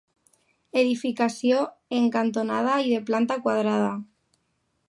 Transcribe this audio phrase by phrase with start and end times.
[0.81, 1.59] Edificació
[1.99, 3.97] en cantonada i de planta quadrada.